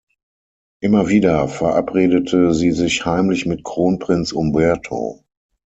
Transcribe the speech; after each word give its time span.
Immer 0.81 1.09
wieder 1.09 1.47
verabredete 1.47 2.55
sie 2.55 2.71
sich 2.71 3.05
heimlich 3.05 3.45
mit 3.45 3.63
Kronprinz 3.63 4.31
Umberto. 4.31 5.23